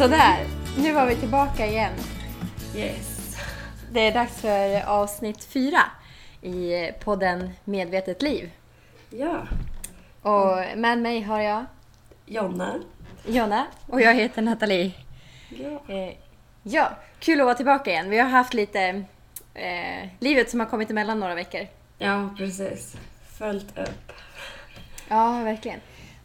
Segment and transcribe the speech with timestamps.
[0.00, 0.46] Sådär,
[0.78, 1.92] nu var vi tillbaka igen.
[2.76, 3.36] Yes.
[3.92, 5.80] Det är dags för avsnitt fyra
[6.42, 6.72] i
[7.04, 8.50] podden Medvetet liv.
[9.10, 9.46] Ja.
[10.22, 11.64] Och med mig har jag
[12.26, 12.74] Jonna.
[13.26, 14.92] Jonna och jag heter Nathalie.
[15.48, 15.94] Ja.
[15.94, 16.14] Eh,
[16.62, 18.10] ja, kul att vara tillbaka igen.
[18.10, 19.04] Vi har haft lite
[19.54, 21.66] eh, livet som har kommit emellan några veckor.
[21.98, 22.96] Ja, precis.
[23.38, 24.12] Följt upp.
[25.08, 25.80] Ja, verkligen.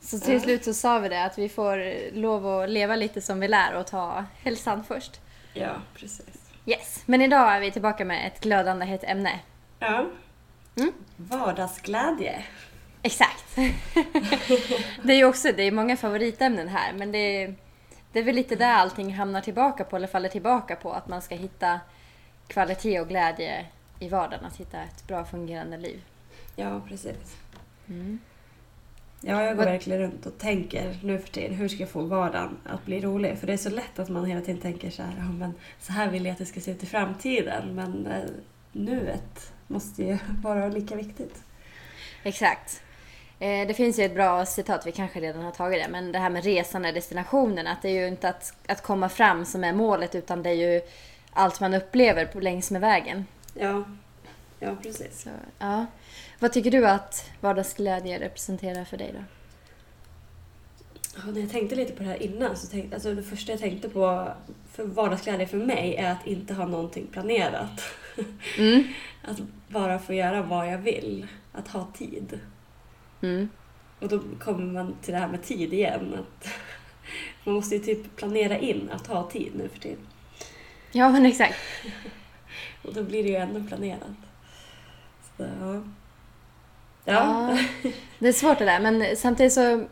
[0.05, 3.40] Så till slut så sa vi det att vi får lov att leva lite som
[3.40, 5.22] vi lär och ta hälsan först.
[5.54, 6.52] Ja, precis.
[6.66, 9.40] Yes, men idag är vi tillbaka med ett glödande hett ämne.
[9.80, 10.05] Ja.
[10.76, 10.94] Mm.
[11.18, 12.44] Vardagsglädje.
[13.02, 13.55] Exakt.
[15.04, 17.56] det är ju också, det är många favoritämnen här men det är,
[18.12, 21.22] det är väl lite där allting hamnar tillbaka på eller faller tillbaka på att man
[21.22, 21.80] ska hitta
[22.48, 23.66] kvalitet och glädje
[24.00, 26.02] i vardagen, att hitta ett bra fungerande liv.
[26.56, 27.38] Ja, precis.
[27.88, 28.20] Mm.
[29.28, 32.58] Ja, jag går verkligen runt och tänker nu för tiden, hur ska jag få vardagen
[32.66, 33.38] att bli rolig?
[33.38, 35.94] För det är så lätt att man hela tiden tänker så här, ja, men så
[35.94, 37.76] här vill jag att det ska se ut i framtiden.
[37.76, 38.23] Men eh,
[38.72, 41.44] nuet måste ju vara lika viktigt.
[42.23, 42.82] Exakt.
[43.40, 46.20] Eh, Det finns ju ett bra citat, vi kanske redan har tagit det, men det
[46.20, 47.67] här med resan är destinationen.
[47.67, 50.54] Att det är ju inte att, att komma fram som är målet utan det är
[50.73, 50.82] ju
[51.32, 53.26] allt man upplever på, längs med vägen.
[53.54, 53.84] Ja,
[54.60, 55.22] ja precis.
[55.22, 55.30] Så,
[55.60, 55.86] ja.
[56.39, 59.23] Vad tycker du att vardagsglädje representerar för dig då?
[61.16, 63.61] Ja, när jag tänkte lite på det här innan så tänkte alltså det första jag
[63.61, 64.33] tänkte på
[64.72, 67.81] för vardagsglädje för mig är att inte ha någonting planerat.
[68.58, 68.83] Mm.
[69.23, 71.27] Att bara få göra vad jag vill.
[71.52, 72.39] Att ha tid.
[73.22, 73.49] Mm.
[73.99, 76.14] Och då kommer man till det här med tid igen.
[76.14, 76.49] Att
[77.44, 80.08] man måste ju typ planera in att ha tid nu för tiden.
[80.92, 81.55] Ja, men exakt.
[82.83, 84.17] Och då blir det ju ännu planerat.
[85.37, 85.81] Så, ja.
[87.05, 87.14] Ja.
[87.14, 87.58] Ja.
[88.20, 89.86] Det är svårt det där, men samtidigt så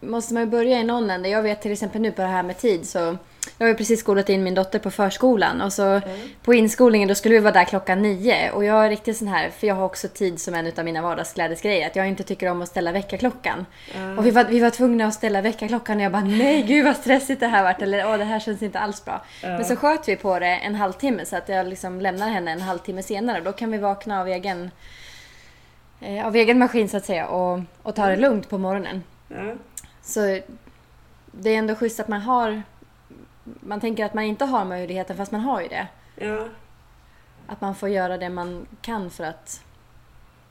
[0.00, 1.28] måste man ju börja i någon ände.
[1.28, 3.16] Jag vet till exempel nu på det här med tid så
[3.58, 6.00] jag har ju precis skolat in min dotter på förskolan och så
[6.42, 9.50] på inskolningen då skulle vi vara där klockan nio och jag är riktigt sån här,
[9.50, 12.62] för jag har också tid som en av mina vardagsglädjesgrejer, att jag inte tycker om
[12.62, 13.66] att ställa väckarklockan.
[13.94, 14.18] Ja.
[14.18, 16.96] Och vi var, vi var tvungna att ställa väckarklockan och jag bara nej gud vad
[16.96, 19.24] stressigt det här vart eller åh det här känns inte alls bra.
[19.42, 19.48] Ja.
[19.48, 22.60] Men så sköt vi på det en halvtimme så att jag liksom lämnar henne en
[22.60, 23.40] halvtimme senare.
[23.40, 24.70] Då kan vi vakna av egen,
[26.04, 29.02] eh, av egen maskin så att säga och, och ta det lugnt på morgonen.
[29.28, 29.54] Ja.
[30.02, 30.20] Så
[31.32, 32.62] det är ändå schysst att man har,
[33.44, 35.86] man tänker att man inte har möjligheten fast man har ju det.
[36.16, 36.48] ja.
[37.46, 39.60] Att man får göra det man kan för att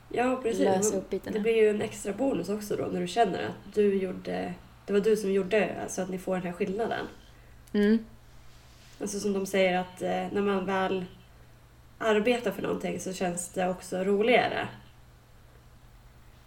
[0.08, 0.60] Ja, precis.
[0.60, 1.34] lösa upp bitarna.
[1.34, 4.54] Det blir ju en extra bonus också då när du känner att du gjorde,
[4.86, 7.06] det var du som gjorde så att ni får den här skillnaden.
[7.72, 8.04] Mm,
[9.00, 11.04] Alltså som de säger att eh, när man väl
[11.98, 14.68] arbetar för någonting så känns det också roligare.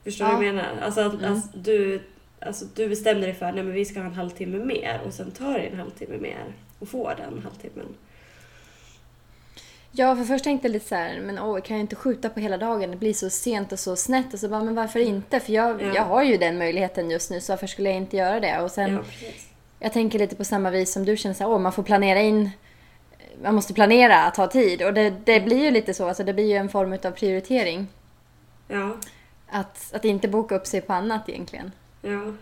[0.08, 0.38] Förstår du Ja.
[0.38, 0.82] vad jag menar?
[0.82, 1.32] Alltså att Mm.
[1.34, 2.02] alltså, du,
[2.40, 5.54] alltså du bestämde dig för att vi ska ha en halvtimme mer och sen tar
[5.54, 6.44] det en halvtimme mer
[6.80, 7.86] och får den halvtimmen.
[9.92, 12.40] Ja, för först tänkte jag lite så här, men åh, kan jag inte skjuta på
[12.40, 12.92] hela dagen?
[12.92, 14.34] Det blir så sent och så snett.
[14.34, 15.40] Och så bara, men varför inte?
[15.40, 15.96] För jag, Ja.
[15.96, 18.60] jag har ju den möjligheten just nu, så varför skulle jag inte göra det?
[18.62, 19.28] Och sen, Ja,
[19.80, 22.22] jag tänker lite på samma vis som du känner så här, åh, man får planera
[22.22, 22.50] in,
[23.44, 24.82] man måste planera att ha tid.
[24.82, 27.88] Och det, det blir ju lite så, alltså det blir ju en form av prioritering.
[28.68, 28.96] Ja,
[29.50, 31.72] Att, att inte boka upp sig på annat egentligen.
[32.02, 32.34] ja,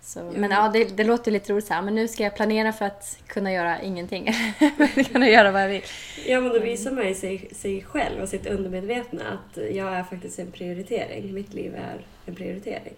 [0.00, 0.24] Så, Ja.
[0.36, 2.84] Men ja, det, det låter lite roligt så här, men nu ska jag planera för
[2.84, 4.34] att kunna göra ingenting.
[5.12, 5.82] kunna göra vad jag vill.
[6.26, 10.02] ja, men då visar man ju sig, sig själv och sitt undermedvetna att jag är
[10.04, 11.34] faktiskt en prioritering.
[11.34, 12.94] Mitt liv är en prioritering.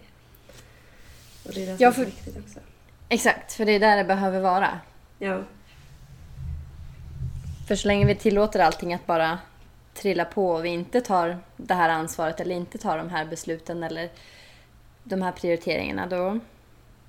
[1.44, 2.58] Och det är det som Ja, är för- viktigt också.
[3.08, 4.80] Exakt, för det är där det behöver vara.
[5.18, 5.42] Ja,
[7.68, 9.38] För så länge vi tillåter allting att bara
[9.96, 13.82] trilla på och vi inte tar det här ansvaret eller inte tar de här besluten
[13.82, 14.10] eller
[15.04, 16.38] de här prioriteringarna, då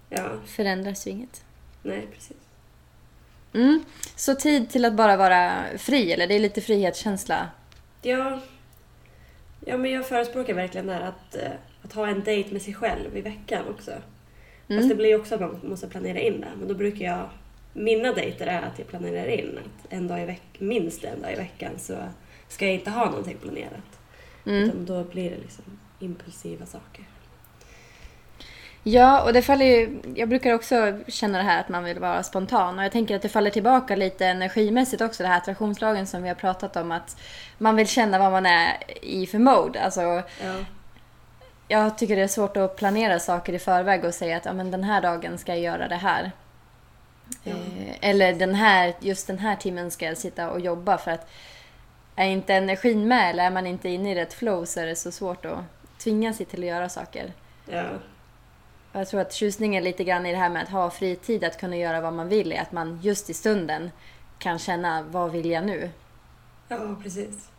[0.10, 1.44] ja, förändras ju inget.
[1.84, 2.38] nej precis.
[3.54, 3.84] Mm.
[4.16, 7.50] Så tid till att bara vara fri, eller det är lite frihetskänsla.
[8.02, 8.40] Ja,
[9.66, 11.52] ja men jag förespråkar verkligen det här att, eh,
[11.82, 13.92] att ha en dejt med sig själv i veckan också.
[14.68, 14.82] Mm.
[14.82, 16.48] Fast det blir också att man måste planera in det.
[16.60, 17.30] Men då brukar jag,
[17.74, 21.34] mina dejter är att jag planerar in att en dag i veck, minst en dag
[21.34, 21.94] i veckan så
[22.48, 24.00] ska jag inte ha någonting planerat.
[24.46, 24.64] Mm.
[24.64, 25.64] Utan då blir det liksom
[26.00, 27.06] impulsiva saker.
[28.84, 30.00] Ja, och det faller ju...
[30.16, 32.80] Jag brukar också känna det här att man vill vara spontan.
[32.80, 36.28] Och jag tänker att det faller tillbaka lite energimässigt också, det här attraktionslagen som vi
[36.28, 36.92] har pratat om.
[36.92, 37.18] Att
[37.58, 39.82] man vill känna vad man är i för mode.
[39.82, 40.24] Alltså, Ja,
[41.68, 44.72] jag tycker det är svårt att planera saker i förväg och säga att ja, men
[44.72, 46.32] den här dagen ska jag göra det här.
[47.44, 47.52] Ja.
[47.52, 51.30] Eh, eller den här, just den här timmen ska jag sitta och jobba för att
[52.20, 54.96] är inte energin med eller är man inte inne i rätt flow så är det
[54.96, 55.60] så svårt att
[55.98, 57.34] tvinga sig till att göra saker.
[57.66, 57.90] ja,
[58.92, 61.60] Och jag tror att tjusningen lite grann i det här med att ha fritid, att
[61.60, 63.92] kunna göra vad man vill, är att man just i stunden
[64.40, 65.90] kan känna vad vill jag nu?
[66.68, 67.50] Ja, precis.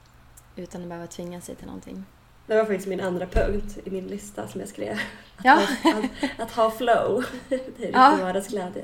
[0.57, 2.05] Utan att behöva tvinga sig till någonting.
[2.47, 5.01] Det var faktiskt min andra punkt i min lista som jag skrev.
[5.45, 5.55] Ja.
[5.85, 7.25] Att, att, att ha flow.
[7.49, 8.19] Det är Ja.
[8.23, 8.83] vardagsglädje.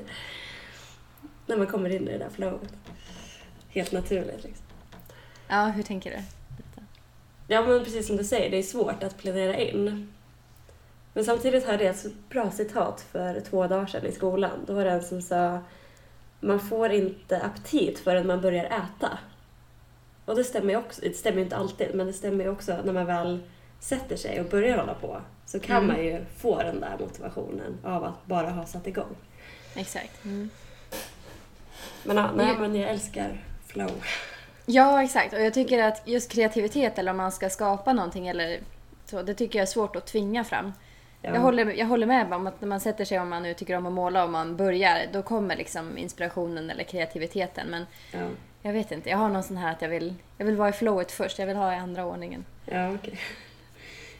[1.45, 2.73] När man kommer in i det där flowet.
[3.69, 4.64] Helt naturligt liksom.
[5.47, 6.17] Ja, hur tänker du?
[7.47, 10.13] Ja men precis som du säger, det är svårt att planera in.
[11.13, 14.59] Men samtidigt hörde jag ett bra citat för två dagar sedan i skolan.
[14.67, 15.59] Då var det en som sa
[16.39, 19.19] man får inte aptit förrän man börjar äta.
[20.25, 22.93] Och det stämmer ju också, det stämmer inte alltid, men det stämmer ju också när
[22.93, 23.39] man väl
[23.79, 25.21] sätter sig och börjar hålla på.
[25.45, 25.87] Så kan Mm.
[25.87, 29.15] man ju få den där motivationen av att bara ha satt igång.
[29.75, 30.25] Exakt.
[30.25, 30.49] Mm.
[32.03, 33.91] Men, ja, nej, men jag älskar flow.
[34.65, 35.33] Ja, exakt.
[35.33, 38.59] Och jag tycker att just kreativitet eller om man ska skapa någonting eller
[39.05, 40.73] så, det tycker jag är svårt att tvinga fram.
[41.21, 41.33] Ja.
[41.33, 43.77] Jag, håller, jag håller med om att när man sätter sig, om man nu tycker
[43.77, 47.67] om att måla och man börjar, då kommer liksom inspirationen eller kreativiteten.
[47.67, 48.27] Men Ja,
[48.61, 50.73] jag vet inte, jag har någon sån här att jag vill, jag vill vara i
[50.73, 52.45] flowet först, jag vill ha i andra ordningen.
[52.65, 53.19] ja okej.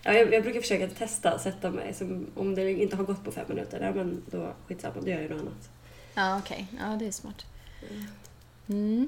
[0.04, 1.94] Ja, jag, jag brukar försöka testa att sätta mig.
[1.94, 5.22] Så om det inte har gått på fem minuter, ja, men då skitsamma, då gör
[5.22, 5.70] jag något annat.
[6.16, 6.68] Ja, okej.
[6.80, 7.46] Ja, det är smart.
[8.70, 9.08] Mm.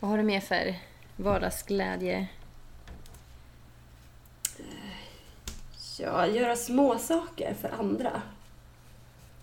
[0.00, 0.74] Vad har du mer för
[1.16, 2.28] vardagsglädje?
[6.00, 8.22] Ja, göra små saker för andra.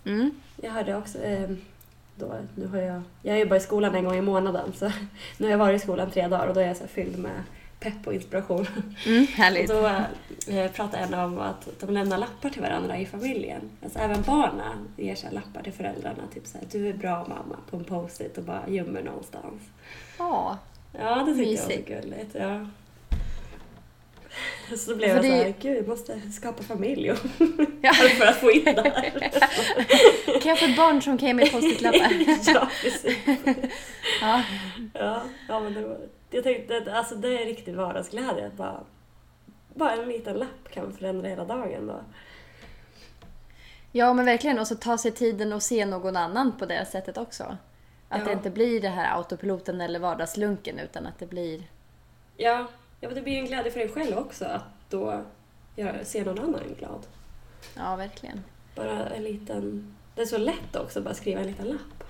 [0.04, 0.30] Mm.
[0.62, 1.50] Jag hörde också, eh,
[2.14, 4.92] då, nu har jag, jag jobbar i skolan en gång i månaden så
[5.38, 7.42] nu har jag varit i skolan tre dagar och då är jag så fylld med
[7.80, 8.66] pepp och inspiration.
[9.06, 9.68] Mm, Och härligt.
[9.68, 9.86] då
[10.52, 13.70] eh, pratade en om att de lämnar lappar till varandra i familjen.
[13.84, 16.22] Alltså även barnen ger så här lappar till föräldrarna.
[16.34, 19.62] Typ så här, du är bra mamma på en post-it och bara gömmer någonstans.
[20.18, 20.58] Ja,
[20.98, 21.88] Ja, det tyckte jag var så Mysigt.
[21.88, 22.34] gulligt.
[22.34, 22.66] Ja.
[24.76, 27.18] Så då blev För jag så det- här, gud jag måste skapa familj och
[27.82, 27.92] Ja.
[28.18, 29.10] för att få in det här.
[30.40, 32.12] Kan jag få ett barn som kan ge mig post-it-lappar?
[32.54, 33.16] ja, precis.
[34.20, 34.42] ja.
[34.94, 35.98] Ja, ja men det var,
[36.30, 38.46] jag tänkte att alltså, det är riktig vardagsglädje.
[38.46, 38.80] Att bara,
[39.74, 41.86] bara en liten lapp kan förändra hela dagen.
[41.86, 42.00] Då.
[43.92, 44.58] ja, men verkligen.
[44.58, 47.56] Och så ta sig tiden och se någon annan på det sättet också.
[48.08, 48.24] Att Ja.
[48.26, 51.62] det inte blir det här autopiloten eller vardagslunken utan att det blir...
[52.36, 52.66] Ja,
[53.00, 55.22] ja, det blir en glädje för en själv också att då
[56.02, 57.06] se någon annan glad.
[57.76, 58.44] Ja, verkligen.
[58.74, 59.94] Bara en liten...
[60.14, 62.04] Det är så lätt också att bara skriva en liten lapp.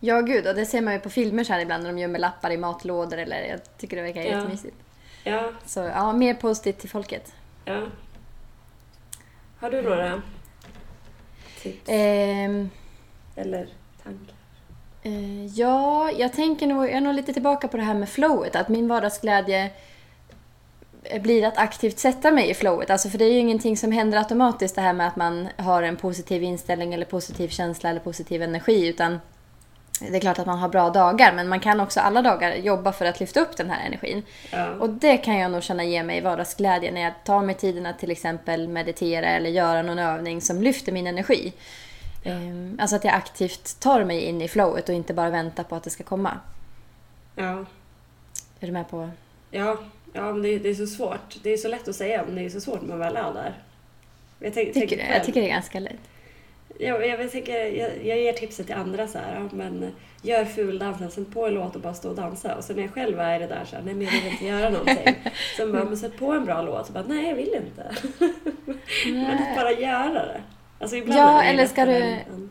[0.00, 0.46] Ja, gud.
[0.46, 2.56] Och det ser man ju på filmer så här ibland när de gömmer lappar i
[2.56, 4.26] matlådor eller jag tycker det verkar Ja.
[4.28, 4.76] jättemysigt.
[5.24, 7.34] Ja, Så ja, mer post-it till folket.
[7.64, 7.86] ja.
[9.60, 10.22] Har du några
[11.62, 12.70] tips Ehm,
[13.36, 13.68] eller
[14.02, 14.34] tankar?
[15.02, 18.56] Eh, ja, jag tänker nog, jag är nog lite tillbaka på det här med flowet.
[18.56, 19.70] Att min vardagsglädje
[21.20, 22.90] blir att aktivt sätta mig i flowet.
[22.90, 25.82] Alltså för det är ju ingenting som händer automatiskt det här med att man har
[25.82, 28.88] en positiv inställning eller positiv känsla eller positiv energi.
[28.88, 29.20] Utan
[30.00, 32.92] det är klart att man har bra dagar men man kan också alla dagar jobba
[32.92, 34.22] för att lyfta upp den här energin.
[34.50, 37.86] Ja, Och det kan jag nog känna ger mig vardagsglädje när jag tar mig tiden
[37.86, 41.52] att till exempel meditera eller göra någon övning som lyfter min energi.
[42.24, 45.74] Ehm, Alltså att jag aktivt tar mig in i flowet och inte bara väntar på
[45.76, 46.38] att det ska komma.
[47.36, 47.64] ja,
[48.60, 49.10] Är du med på?
[49.50, 49.78] ja,
[50.12, 51.36] ja men det, är- det är så svårt.
[51.42, 53.32] Det är så lätt att säga men det är så svårt när man väl är
[53.34, 53.54] där.
[54.38, 55.96] Jag tänk, Tycker själv- Jag tycker det är ganska lätt.
[56.78, 59.92] Jag, jag, jag, tänker, jag, jag ger tipset till andra så här, ja, men
[60.22, 62.54] gör fuldansen, sätt på en låt och bara stå och dansa.
[62.56, 64.46] Och sen när jag själv är det där så här, nej men jag vill inte
[64.46, 65.14] göra någonting.
[65.56, 66.86] Sen bara, men sätt på en bra låt.
[66.86, 67.94] Så bara, nej jag vill inte.
[69.06, 70.40] men att bara göra det.
[70.82, 72.50] Alltså ibland Ja, det eller ska du- än-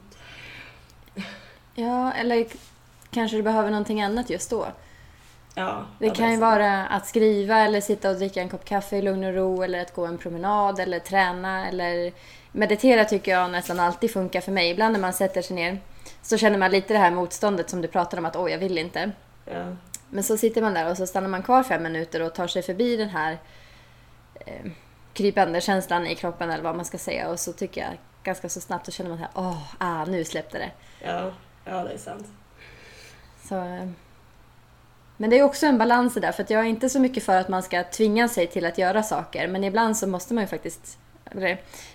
[1.75, 2.45] Ja, eller
[3.11, 4.67] kanske du behöver någonting annat just då.
[5.55, 6.41] Ja, Det ja, kan är ju sant.
[6.41, 9.81] vara att skriva eller sitta och dricka en kopp kaffe i lugn och ro eller
[9.81, 12.11] att gå en promenad eller träna eller
[12.51, 14.69] meditera tycker jag nästan alltid funkar för mig.
[14.69, 15.79] Ibland när man sätter sig ner
[16.21, 18.77] så känner man lite det här motståndet som du pratade om att oj, jag vill
[18.77, 19.11] inte.
[19.45, 19.75] Ja,
[20.09, 22.61] Men så sitter man där och så stannar man kvar fem minuter och tar sig
[22.61, 23.37] förbi den här
[24.45, 24.71] eh,
[25.13, 27.89] krypande känslan i kroppen eller vad man ska säga och så tycker jag
[28.23, 30.71] ganska så snabbt så känner man här, åh, ah, nu släppte det.
[31.05, 31.31] ja,
[31.65, 32.27] ja, det är sant.
[33.47, 33.87] Så, eh,
[35.17, 37.37] men det är också en balans där, för att jag är inte så mycket för
[37.37, 40.47] att man ska tvinga sig till att göra saker, men ibland så måste man ju
[40.47, 40.97] faktiskt...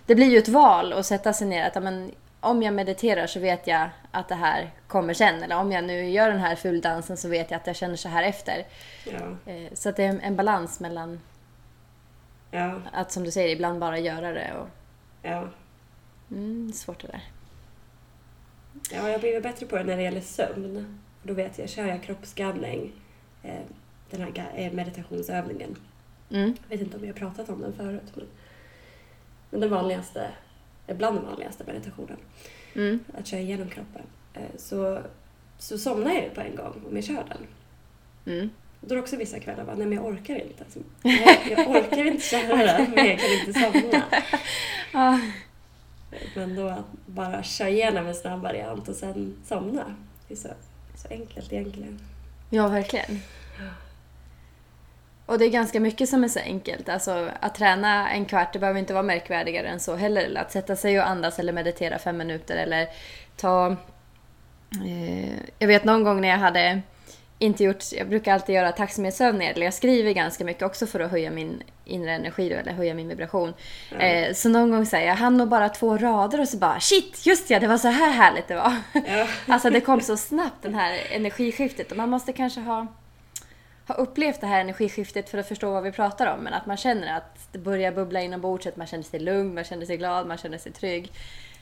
[0.06, 3.26] Det blir ju ett val att sätta sig ner att ja, men, om jag mediterar
[3.26, 6.56] så vet jag att det här kommer sen, eller om jag nu gör den här
[6.56, 8.66] fuldansen så vet jag att jag känner så här efter.
[9.04, 11.20] Ja, Eh, Så att det är en- en balans mellan
[12.50, 14.68] ja, att som du säger ibland bara göra det och...
[15.22, 15.48] ja.
[16.30, 17.22] Mm, svårt det där.
[18.90, 20.98] Ja, jag blivit bättre på det när det gäller sömn.
[21.22, 22.92] Då vet jag, kör jag kroppsskanning,
[23.42, 23.60] eh,
[24.10, 25.76] den här eh, meditationsövningen.
[26.30, 26.54] Mm.
[26.68, 28.12] Jag vet inte om jag har pratat om den förut.
[28.14, 28.26] Men,
[29.50, 30.30] men den vanligaste
[30.86, 32.16] är bland den vanligaste meditationen.
[32.74, 32.98] Mm.
[33.18, 34.02] Att köra igenom kroppen.
[34.34, 35.02] Eh, så,
[35.58, 37.46] så somnar jag på en gång om jag kör den.
[38.34, 38.50] Mm.
[38.80, 40.64] Då är det också vissa kvällar bara, nej men jag orkar inte.
[40.70, 44.02] Så jag, jag orkar inte köra den, men jag kan inte somna.
[46.36, 49.84] Men då bara köra igenom en snabb variant och sen somna.
[50.28, 50.48] Det är så,
[50.94, 52.00] så enkelt egentligen.
[52.50, 53.20] ja, verkligen.
[55.26, 56.88] Och det är ganska mycket som är så enkelt.
[56.88, 60.24] Alltså att träna en kvart, det behöver inte vara märkvärdigare än så heller.
[60.24, 62.88] Eller att sätta sig och andas eller meditera fem minuter eller
[63.36, 63.76] ta...
[64.84, 66.82] Eh, jag vet någon gång när jag hade
[67.38, 71.10] inte gjort, jag brukar alltid göra tacksamhetsövningar, eller jag skriver ganska mycket också för att
[71.10, 73.54] höja min inre energi då, eller höja min vibration.
[73.90, 73.98] Ja.
[73.98, 77.26] Eh, så någon gång säger jag hann nog bara två rader och så bara shit,
[77.26, 78.74] just ja, det var så här härligt det var.
[78.92, 79.26] Ja.
[79.54, 82.86] Alltså det kom så snabbt den här energiskiftet och man måste kanske ha,
[83.88, 86.40] ha upplevt det här energiskiftet för att förstå vad vi pratar om.
[86.40, 89.64] Men att man känner att det börjar bubbla inombords, att man känner sig lugn, man
[89.64, 91.12] känner sig glad, man känner sig trygg.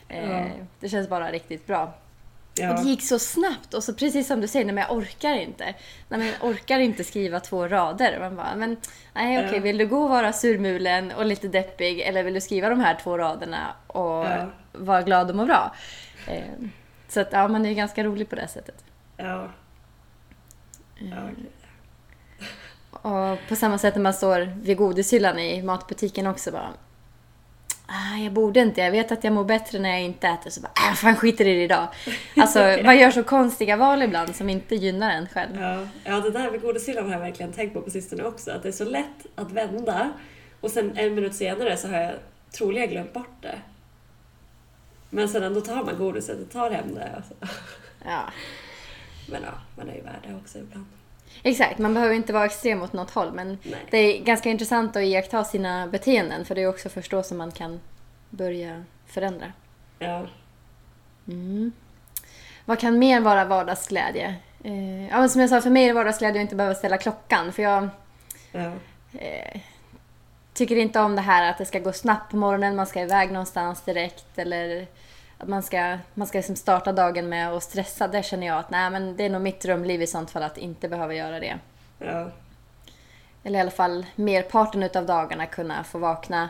[0.09, 0.45] Eh, Ja.
[0.79, 1.93] Det känns bara riktigt bra.
[2.55, 2.73] Och Ja.
[2.73, 5.63] det gick så snabbt och så precis som du säger, nej men jag orkar inte.
[6.09, 8.19] Nej men jag orkar inte skriva två rader.
[8.19, 8.77] Man bara, men
[9.13, 9.61] nej okej, Ja.
[9.61, 12.99] vill du gå och vara surmulen och lite deppig eller vill du skriva de här
[13.03, 14.49] två raderna och Ja.
[14.71, 15.75] vara glad och må bra?
[16.27, 16.43] Eh,
[17.07, 18.83] så att ja, man är ganska rolig på det sättet.
[19.17, 19.47] Ja.
[20.97, 21.49] Ja, okej.
[22.91, 26.69] Och på samma sätt när man står vid godishyllan i matbutiken också bara
[27.87, 30.49] Ah, jag borde inte, jag vet att jag mår bättre när jag inte äter.
[30.49, 31.87] Så bara, äh, fan skiter i det idag.
[32.37, 35.61] Alltså, man gör så konstiga val ibland som inte gynnar en själv.
[35.61, 38.51] Ja, ja, det där med godishyllan har jag verkligen tänkt på på sistone också.
[38.51, 40.11] Att det är så lätt att vända
[40.61, 42.13] och sen en minut senare så har jag
[42.51, 43.61] troligen glömt bort det.
[45.09, 47.11] Men sen ändå tar man godiset och tar hem det.
[47.15, 47.33] Alltså.
[48.05, 48.21] Ja.
[49.31, 50.85] Men ja, man är ju värd det också ibland.
[51.43, 53.79] Exakt, man behöver inte vara extrem åt något håll men Nej.
[53.91, 57.51] det är ganska intressant att iaktta sina beteenden för det är också förstå som man
[57.51, 57.79] kan
[58.29, 59.51] börja förändra.
[59.99, 60.27] Ja,
[61.27, 61.71] Mm.
[62.65, 64.35] Vad kan mer vara vardagsglädje?
[64.63, 66.97] Eh, ja, men som jag sa, för mig är det vardagsglädje att inte behöva ställa
[66.97, 67.89] klockan för jag
[68.51, 68.71] ja,
[69.19, 69.61] eh,
[70.53, 73.31] tycker inte om det här att det ska gå snabbt på morgonen, man ska iväg
[73.31, 74.87] någonstans direkt eller
[75.37, 78.07] att man ska, man ska liksom starta dagen med att stressa.
[78.07, 80.57] Där känner jag att nej, men det är nog mitt drömliv i sånt fall att
[80.57, 81.59] inte behöva göra det.
[81.99, 82.31] ja,
[83.43, 86.49] Eller i alla fall merparten utav dagarna kunna få vakna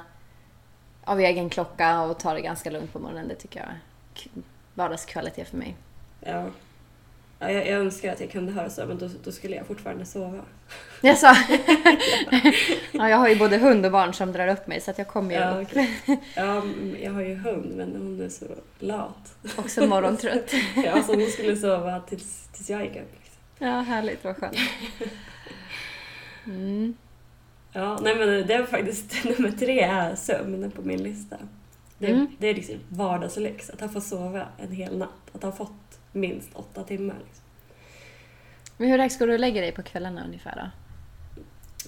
[1.04, 3.28] av egen klocka och ta det ganska lugnt på morgonen.
[3.28, 3.80] Det tycker jag är
[4.74, 5.76] vardagskvalitet för mig.
[6.20, 6.46] ja.
[7.48, 10.06] Ja jag, jag önskar att jag kunde höra så, men då, då skulle jag fortfarande
[10.06, 10.40] sova.
[11.02, 11.28] Jag sa...
[12.92, 15.08] ja, jag har ju både hund och barn som drar upp mig så att jag
[15.08, 16.00] kommer ju Ja, okej.
[16.36, 18.46] ja, mm, jag har ju hund, men hon är så
[18.80, 19.36] lat.
[19.56, 20.54] också morgontrött.
[20.84, 23.12] Ja, så hon skulle sova tills, tills jag gick upp.
[23.24, 23.68] Liksom.
[23.68, 24.24] Ja, härligt.
[24.24, 24.58] Vad skönt.
[26.48, 26.94] Mm.
[27.74, 31.38] Ja, nej men det är faktiskt nummer tre är sömn på min lista.
[31.98, 32.28] Det, Mm.
[32.40, 35.10] det är liksom vardagslyx, att ha fått sova en hel natt.
[35.34, 35.72] Att ha fått
[36.16, 37.16] minst åtta timmar.
[37.26, 37.44] Liksom.
[38.78, 40.70] Men hur dags går du och lägger dig på kvällarna ungefär då?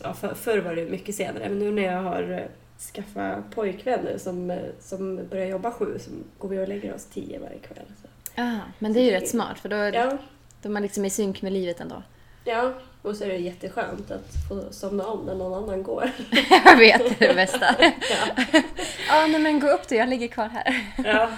[0.04, 2.48] Ja, för, förr var det mycket senare, men nu när jag har eh,
[2.94, 7.06] skaffat pojkvän nu som, eh, som börjar jobba sju så går vi och lägger oss
[7.06, 7.86] tio varje kväll.
[8.02, 8.08] Så.
[8.36, 10.18] Ja, men det är ju rätt smart för då, Ja,
[10.62, 12.04] då är man liksom i synk med livet ändå.
[12.46, 16.10] ja, och så är det jätteskönt att få somna om när någon annan går.
[16.66, 17.76] jag vet, det är det bästa.
[17.80, 18.62] Ja,
[19.10, 20.88] Ja, nej, men gå upp du, jag ligger kvar här.
[21.06, 21.30] ja.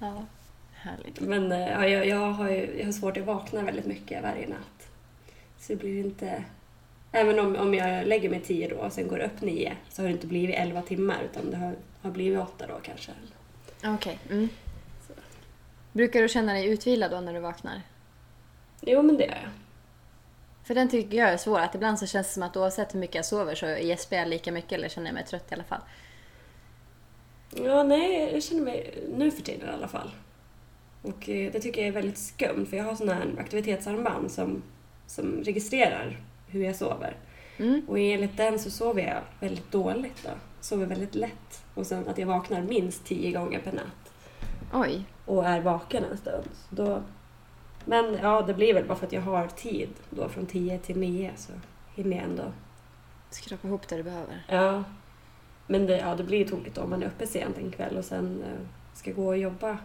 [0.00, 0.26] Ja,
[0.80, 1.20] härligt.
[1.20, 4.48] Men eh, ja, jag, jag, har ju, jag har svårt att vakna väldigt mycket varje
[4.48, 4.88] natt.
[5.58, 6.44] Så det blir inte...
[7.12, 10.08] Även om, om jag lägger mig tio då och sen går upp nio så har
[10.08, 13.12] det inte blivit elva timmar utan det har, har blivit åtta då kanske.
[13.84, 14.18] Okej.
[14.30, 14.48] Mm.
[15.92, 17.82] Brukar du känna dig utvilad då när du vaknar?
[18.80, 19.50] Jo, men det gör jag.
[20.64, 21.58] För den tycker jag är svår.
[21.58, 24.28] Att ibland så känns det som att oavsett hur mycket jag sover så gäspar jag
[24.28, 25.80] lika mycket eller känner jag mig trött i alla fall.
[27.50, 30.10] Ja, nej, jag känner mig nu för tiden i alla fall.
[31.08, 34.62] Och eh, det tycker jag är väldigt skumt för jag har sån här aktivitetsarmband som,
[35.06, 37.16] som registrerar hur jag sover.
[37.56, 37.82] Mm.
[37.88, 40.30] Och enligt den så sover jag väldigt dåligt då.
[40.60, 41.64] Sover väldigt lätt.
[41.74, 44.12] Och sen att jag vaknar minst tio gånger per natt.
[44.72, 45.04] Oj.
[45.24, 46.48] och är vaken en stund.
[46.70, 47.02] Då,
[47.84, 50.98] men ja, det blir väl bara för att jag har tid då från 10 till
[50.98, 51.52] 9 så
[51.94, 52.52] hinner jag ändå.
[53.30, 54.44] Skrapa ihop det du behöver.
[54.48, 54.84] Ja.
[55.66, 58.04] Men det, ja, det blir ju tokigt om man är uppe sent en kväll och
[58.04, 59.78] sen eh, ska gå och jobba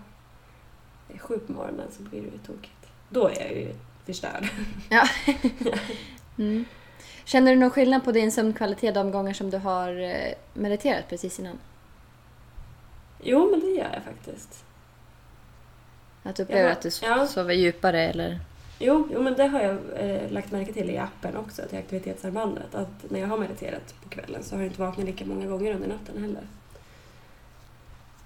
[1.10, 2.88] eh, sju på morgonen så blir det ju tokigt.
[3.10, 3.74] Då är jag ju
[4.06, 4.48] förstörd.
[4.90, 5.08] Ja.
[6.38, 6.66] mm.
[7.26, 11.40] Känner du någon skillnad på din sömnkvalitet de gånger som du har eh, mediterat precis
[11.40, 11.60] innan?
[13.24, 14.66] Jo, men det gör jag faktiskt.
[16.24, 17.28] Att du upplever Ja, att du ja.
[17.28, 18.40] sover djupare eller?
[18.80, 22.76] Jo, jo men det har jag eh, lagt märke till i appen också, till aktivitetsarmbandet.
[22.76, 25.74] Att när jag har mediterat på kvällen så har jag inte vaknat lika många gånger
[25.74, 26.48] under natten heller.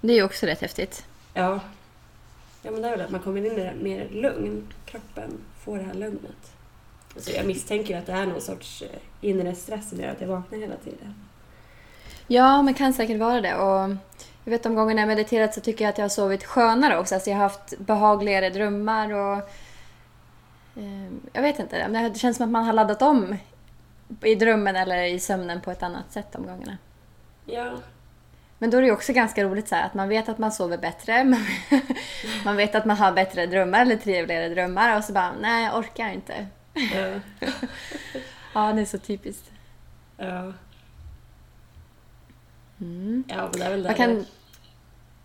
[0.01, 1.05] Det är ju också rätt häftigt.
[1.33, 1.59] Ja.
[2.67, 4.73] Ja men det är väl att man kommer in i det mer lugn.
[4.85, 6.53] Kroppen får det här lugnet.
[7.15, 10.21] Alltså jag misstänker ju att det är någon sorts eh, inre stress som gör att
[10.21, 11.15] jag vaknar hela tiden.
[12.27, 13.55] Ja, men kan säkert vara det.
[13.55, 13.95] Och
[14.43, 17.15] jag vet de gångerna jag mediterat så tycker jag att jag har sovit skönare också.
[17.15, 19.37] Alltså jag har haft behagligare drömmar och...
[20.75, 21.87] Eh, jag vet inte.
[21.87, 23.37] Det känns som att man har laddat om
[24.23, 26.77] i drömmen eller i sömnen på ett annat sätt de gångerna.
[27.45, 27.71] Ja.
[28.59, 30.51] Men då är det ju också ganska roligt så här, att man vet att man
[30.51, 31.23] sover bättre.
[31.23, 31.45] Man,
[32.45, 35.77] man vet att man har bättre drömmar eller trevligare drömmar och så bara, nej jag
[35.77, 36.47] orkar inte.
[36.73, 37.19] Ja.
[38.53, 39.51] Ja, det är så typiskt.
[40.17, 40.53] Ja.
[42.81, 43.23] Mm.
[43.27, 43.93] Ja, men det är väl det.
[43.93, 44.25] Kan...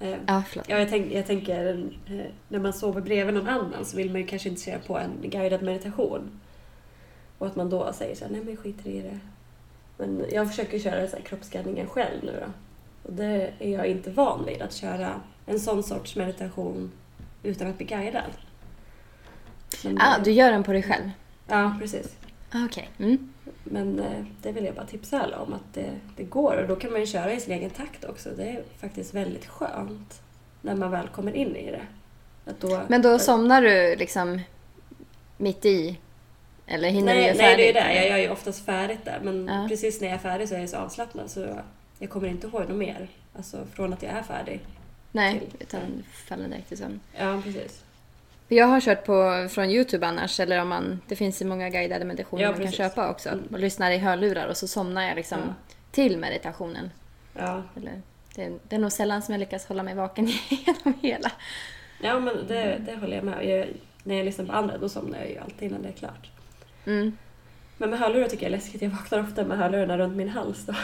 [0.01, 0.69] Eh, Ja, förlåt.
[0.69, 4.21] Ja, jag, tänk, jag tänker eh, när man sover bredvid någon annan så vill man
[4.21, 6.41] ju kanske inte köra på en guidad meditation.
[7.39, 9.19] Och att man då säger så här, nej men skiter i det.
[9.97, 12.53] Men jag försöker köra så här kroppsskanningen själv nu då.
[13.03, 16.93] Och det är jag inte van vid, att köra en sån sorts meditation
[17.43, 18.23] utan att bli guidad.
[19.85, 21.11] Men, Ah, du gör den på dig själv?
[21.49, 22.17] Ja, precis.
[22.53, 22.89] Ah, Okej.
[22.99, 23.33] Mm.
[23.65, 26.77] Men eh, det vill jag bara tipsa alla om att det, det går och då
[26.77, 28.31] kan man ju köra i sin egen takt också.
[28.37, 30.23] Det är faktiskt väldigt skönt
[30.61, 31.87] när man väl kommer in i det.
[32.61, 34.41] Då, Men då somnar du liksom
[35.37, 35.99] mitt i?
[36.67, 37.75] Eller hinner du nej, göra nej, det är färdigt?
[37.75, 37.95] det.
[37.95, 39.21] Jag gör ju oftast färdigt där.
[39.23, 39.67] Men Ja.
[39.69, 41.47] precis när jag är färdig så är jag så avslappnad så
[42.03, 43.09] jag kommer inte ihåg något mer.
[43.37, 44.61] Alltså från att jag är färdig.
[45.13, 47.01] Nej, till- utan faller direkt i sömn.
[47.19, 47.85] Ja, precis.
[48.49, 52.05] Jag har kört på från Youtube annars, eller om man, det finns ju många guidade
[52.05, 53.29] meditationer Ja, man kan köpa också.
[53.29, 53.45] Mm.
[53.53, 55.55] Och lyssnar i hörlurar och så somnar jag liksom Ja.
[55.91, 56.91] till meditationen.
[57.39, 58.03] Ja, Eller,
[58.35, 61.33] det, det är nog sällan som jag lyckas hålla mig vaken genom hela.
[62.03, 63.69] ja men det, det håller jag med jag,
[64.05, 66.31] När jag lyssnar på andra då somnar jag ju alltid innan det är klart.
[66.87, 67.17] Mm.
[67.79, 68.83] Men med hörlurar tycker jag är läskigt.
[68.83, 70.75] Jag vaknar ofta med hörlurarna runt min hals då.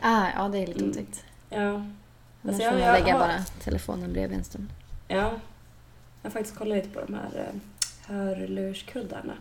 [0.00, 0.90] Ah, ja, det är lite Mm.
[0.90, 1.24] otäckt.
[1.50, 1.84] Ja, Annars
[2.44, 4.68] Alltså, får jag- man jag lägga har- bara telefonen bredvid en stund.
[5.08, 5.16] Ja.
[6.22, 7.60] Jag har faktiskt kollat lite på de här eh,
[8.14, 9.32] hörlurskuddarna.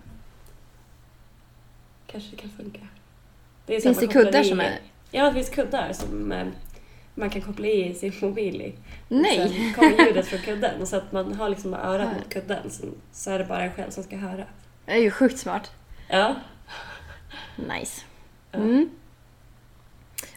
[2.07, 2.79] Kanske det kan funka.
[3.65, 4.79] Det Finns det man kuddar i- som är...
[5.11, 6.47] Ja, det finns kuddar som eh,
[7.15, 8.75] man kan koppla i sin mobil i.
[9.07, 9.37] Nej!
[9.49, 12.83] Sen kommer ljudet från kudden och så att man har liksom örat mot kudden så,
[13.11, 14.45] så är det bara en själv som ska höra.
[14.85, 15.71] Det är ju sjukt smart.
[16.09, 16.35] Ja.
[17.55, 18.01] Nice.
[18.51, 18.59] Ja.
[18.59, 18.89] Mm.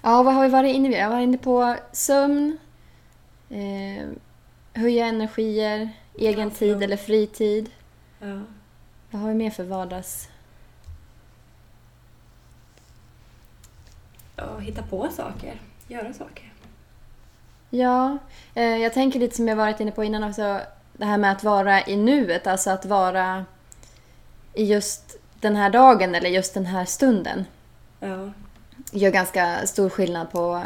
[0.03, 0.95] Ja, vad har vi varit inne på?
[0.95, 2.59] Jag var inne på sömn,
[3.51, 4.09] eh,
[4.73, 6.83] höja energier, egen tid ja.
[6.83, 7.71] eller fritid.
[8.21, 8.41] ja.
[9.11, 10.29] Vad har vi mer för vardags...
[14.37, 15.61] Ja, hitta på saker.
[15.89, 16.53] Göra saker.
[17.71, 18.19] Ja,
[18.55, 20.61] eh, jag tänker lite som jag varit inne på innan också,
[20.93, 23.45] det här med att vara i nuet, alltså att vara
[24.55, 27.45] i just den här dagen eller just den här stunden.
[28.01, 28.31] Ja.
[28.93, 30.63] Gör ganska stor skillnad på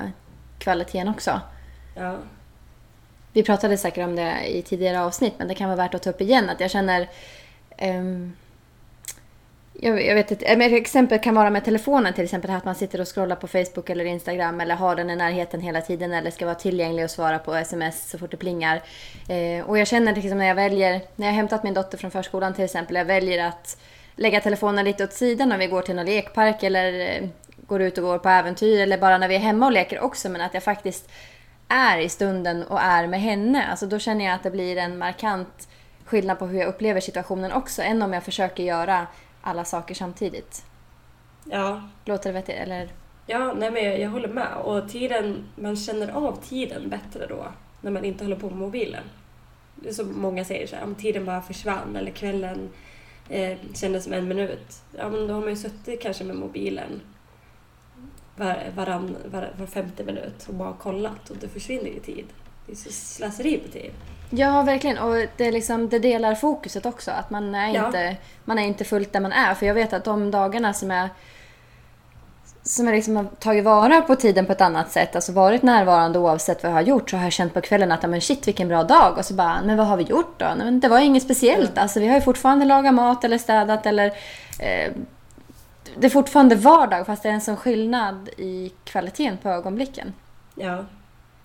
[0.58, 1.40] kvaliteten också.
[1.96, 2.16] Ja.
[3.32, 6.10] Vi pratade säkert om det i tidigare avsnitt, men det kan vara värt att ta
[6.10, 6.50] upp igen.
[6.50, 7.08] Att jag känner...
[7.76, 8.32] ehm,
[9.72, 12.50] jag, jag vet inte, ett exempel kan vara med telefonen till exempel.
[12.50, 15.80] Att man sitter och scrollar på Facebook eller Instagram eller har den i närheten hela
[15.80, 18.82] tiden eller ska vara tillgänglig och svara på sms så fort det plingar.
[19.28, 22.10] Eh, och jag känner liksom när jag väljer, när jag har hämtat min dotter från
[22.10, 23.76] förskolan till exempel, jag väljer att
[24.16, 27.20] lägga telefonen lite åt sidan om vi går till någon lekpark eller
[27.72, 30.28] går ut och går på äventyr eller bara när vi är hemma och leker också.
[30.28, 31.10] Men att jag faktiskt
[31.68, 33.66] är i stunden och är med henne.
[33.66, 35.68] Alltså då känner jag att det blir en markant
[36.04, 37.82] skillnad på hur jag upplever situationen också.
[37.82, 39.06] Än om jag försöker göra
[39.40, 40.64] alla saker samtidigt.
[41.44, 41.82] Ja.
[42.04, 42.56] Låter det vettigt?
[42.56, 42.88] Eller?
[43.26, 44.56] Ja, nej men jag, jag håller med.
[44.56, 47.46] Och tiden, man känner av tiden bättre då,
[47.80, 49.04] när man inte håller på med mobilen.
[49.76, 52.70] Det är som många säger så här, om tiden bara försvann eller kvällen
[53.28, 54.82] eh, kändes som en minut.
[54.98, 57.00] Ja, men då har man ju suttit kanske med mobilen
[58.36, 62.24] var, varann, var, var femte minut och bara kollat och det försvinner ju tid.
[62.66, 63.90] Det är så slöseri på tid.
[64.30, 64.98] Ja, verkligen.
[64.98, 67.10] Och det, är liksom, det delar fokuset också.
[67.10, 67.86] Att man är, Ja.
[67.86, 69.54] inte, man är inte fullt där man är.
[69.54, 71.08] För jag vet att de dagarna som jag,
[72.62, 76.18] som jag liksom har tagit vara på tiden på ett annat sätt, alltså varit närvarande
[76.18, 78.68] oavsett vad jag har gjort, så har jag känt på kvällen att men shit vilken
[78.68, 79.18] bra dag.
[79.18, 80.46] Och så bara, men vad har vi gjort då?
[80.58, 81.78] Men det var inget speciellt.
[81.78, 84.06] Alltså vi har ju fortfarande lagat mat eller städat eller
[84.60, 84.92] eh,
[85.98, 90.12] det är fortfarande vardag fast det är en sån skillnad i kvaliteten på ögonblicken.
[90.54, 90.84] Ja,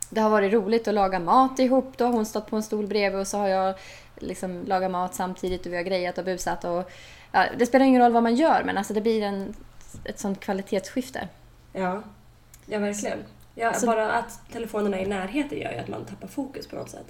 [0.10, 1.97] Det har varit roligt att laga mat ihop.
[1.97, 3.75] Då har hon stått på en stol bredvid och så har jag
[4.15, 6.63] liksom lagat mat samtidigt och vi har grejat och busat.
[6.63, 6.91] Och,
[7.31, 9.53] ja, det spelar ingen roll vad man gör men alltså det blir en,
[10.03, 11.27] ett sånt kvalitetsskifte.
[11.73, 12.01] ja,
[12.65, 13.19] ja verkligen.
[13.55, 16.75] Ja, Så- bara att telefonerna är i närheten gör ju att man tappar fokus på
[16.75, 17.07] något sätt.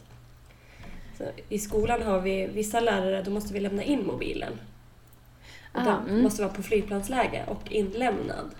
[1.17, 4.54] Så I skolan har vi vissa lärare, då måste vi lämna in mobilen.
[5.78, 6.24] Och Ah, den mm.
[6.24, 8.52] måste vara på flygplansläge och inlämnad.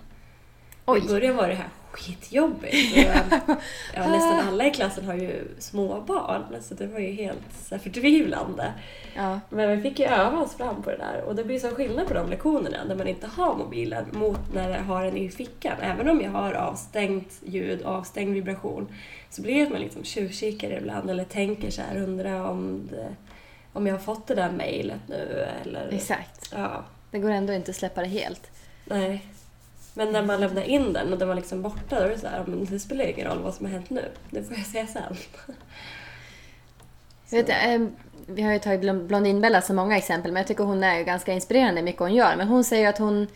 [0.86, 1.04] Oj.
[1.04, 2.96] I början var det här skitjobbigt.
[2.96, 3.54] Och,
[3.94, 7.82] ja, nästan alla i klassen har ju småbarn så det var ju helt så här,
[7.82, 8.72] förtvivlande.
[9.16, 9.40] Ja.
[9.50, 12.08] Men vi fick ju öva oss fram på det där och det blir så skillnad
[12.08, 15.76] på de lektionerna när man inte har mobilen mot när jag har den i fickan.
[15.80, 18.88] Även om jag har avstängt ljud och avstängd vibration
[19.30, 23.14] så blir det att man liksom tjuvkikar ibland eller tänker så här, undrar om, det,
[23.72, 25.88] om jag har fått det där mejlet nu eller...
[25.92, 26.52] Exakt.
[26.56, 28.50] Ja, Det går ändå inte att släppa det helt.
[28.84, 29.26] nej.
[29.94, 32.26] Men när man lämnar in den och den var liksom borta då är det så
[32.26, 34.04] här, men det spelar ingen roll vad som har hänt nu.
[34.30, 35.16] Det får jag säga sen.
[37.30, 37.86] Jag vet, eh,
[38.26, 41.04] vi har ju tagit Blond- Blondinbella som många exempel, men jag tycker hon är ju
[41.04, 42.36] ganska inspirerande i mycket hon gör.
[42.36, 43.26] Men hon säger att hon,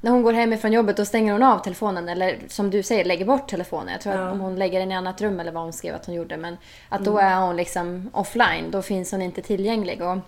[0.00, 2.08] när hon går hemifrån jobbet, då stänger hon av telefonen.
[2.08, 3.92] Eller som du säger, lägger bort telefonen.
[3.92, 4.26] Jag tror Ja.
[4.26, 6.36] att om hon lägger den i annat rum eller vad hon skrev att hon gjorde.
[6.36, 6.56] Men
[6.88, 10.02] att då är hon liksom offline, då finns hon inte tillgänglig.
[10.02, 10.18] Och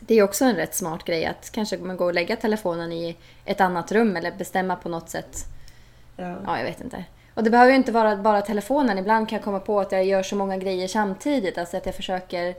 [0.00, 3.16] det är också en rätt smart grej att kanske man går och lägga telefonen i
[3.44, 5.46] ett annat rum eller bestämma på något sätt.
[6.16, 6.36] Ja.
[6.46, 7.04] Ja, jag vet inte.
[7.34, 8.98] Och det behöver ju inte vara bara telefonen.
[8.98, 11.58] Ibland kan jag komma på att jag gör så många grejer samtidigt.
[11.58, 12.54] Alltså att jag försöker...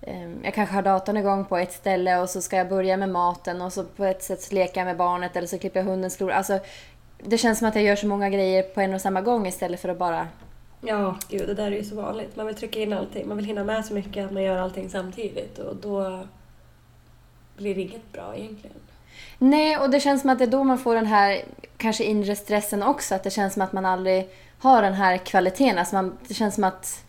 [0.00, 3.08] eh, Jag kanske har datorn igång på ett ställe och så ska jag börja med
[3.08, 6.30] maten och så på ett sätt jag med barnet eller så klipper jag hundens klor.
[6.30, 6.58] Alltså,
[7.18, 9.80] det känns som att jag gör så många grejer på en och samma gång istället
[9.80, 10.28] för att bara...
[10.80, 12.36] Ja, gud, det där är ju så vanligt.
[12.36, 13.28] Man vill trycka in allting.
[13.28, 16.20] Man vill hinna med så mycket att man gör allting samtidigt och då
[17.56, 18.76] blir inget bra egentligen.
[19.38, 21.44] Nej, och det känns som att det är då man får den här
[21.76, 23.14] kanske inre stressen också.
[23.14, 25.78] Att det känns som att man aldrig har den här kvaliteten.
[25.78, 27.04] Alltså man, det känns som att...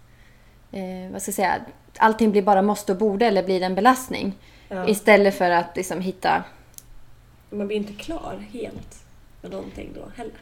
[0.72, 1.56] Eh, vad ska jag säga?
[1.98, 4.34] Allting blir bara måste och borde eller blir en belastning.
[4.70, 4.88] Ja.
[4.88, 6.44] Istället för att liksom hitta...
[7.50, 9.06] Man blir inte klar helt
[9.42, 10.34] med någonting då heller.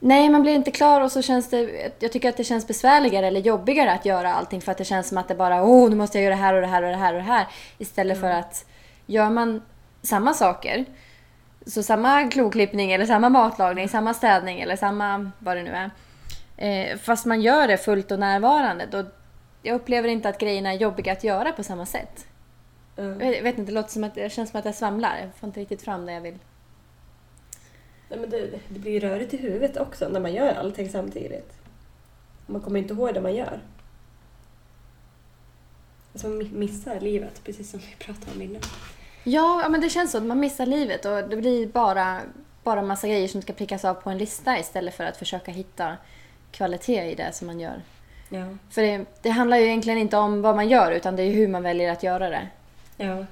[0.00, 1.92] Nej, man blir inte klar och så känns det...
[1.98, 5.08] Jag tycker att det känns besvärligare eller jobbigare att göra allting för att det känns
[5.08, 6.90] som att det bara åh, nu måste jag göra det här och det här och
[6.90, 7.46] det här och det här.
[7.78, 8.64] Istället för att
[9.06, 9.62] gör man
[10.02, 10.84] samma saker,
[11.66, 15.90] så samma kloklippning eller samma matlagning, samma städning eller samma vad det nu är.
[16.56, 19.04] Eh, fast man gör det fullt och närvarande, då
[19.62, 22.26] jag upplever inte att grejerna är jobbiga att göra på samma sätt.
[22.96, 23.04] Ja.
[23.04, 25.18] Jag vet inte, det låter som att det känns som att jag svamlar.
[25.20, 26.38] Jag får inte riktigt fram det jag vill.
[28.08, 31.52] Nej, men det, det blir rörigt i huvudet också när man gör allting samtidigt.
[32.46, 33.60] Man kommer inte ihåg det man gör.
[36.12, 38.62] Alltså man mi- missar livet, precis som vi pratade om innan.
[39.24, 40.20] Ja, ja, men det känns så.
[40.20, 42.20] Man missar livet och det blir bara,
[42.62, 45.96] bara massa grejer som ska prickas av på en lista istället för att försöka hitta
[46.50, 47.82] kvalitet i det som man gör.
[48.28, 48.46] Ja.
[48.70, 51.48] För det, det handlar ju egentligen inte om vad man gör utan det är hur
[51.48, 52.48] man väljer att göra det.
[52.96, 53.26] Ja.